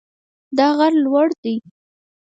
[0.57, 1.53] دا غر لوړ ده